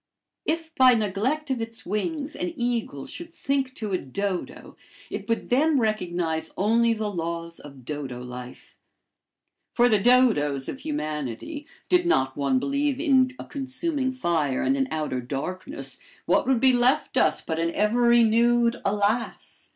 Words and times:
If 0.45 0.73
by 0.73 0.95
neglect 0.95 1.51
of 1.51 1.61
its 1.61 1.85
wings, 1.85 2.35
an 2.35 2.53
eagle 2.55 3.05
should 3.05 3.35
sink 3.35 3.75
to 3.75 3.93
a 3.93 3.99
dodo, 3.99 4.75
it 5.11 5.29
would 5.29 5.49
then 5.49 5.77
recognize 5.77 6.49
only 6.57 6.93
the 6.93 7.07
laws 7.11 7.59
of 7.59 7.85
dodo 7.85 8.23
life. 8.23 8.79
For 9.73 9.87
the 9.87 9.99
dodos 9.99 10.67
of 10.67 10.79
humanity, 10.79 11.67
did 11.87 12.07
not 12.07 12.35
one 12.35 12.57
believe 12.57 12.99
in 12.99 13.29
a 13.37 13.45
consuming 13.45 14.11
fire 14.11 14.63
and 14.63 14.75
an 14.75 14.87
outer 14.89 15.21
darkness, 15.21 15.99
what 16.25 16.47
would 16.47 16.59
be 16.59 16.73
left 16.73 17.15
us 17.15 17.39
but 17.41 17.59
an 17.59 17.71
ever 17.75 18.01
renewed 18.01 18.81
alas! 18.83 19.69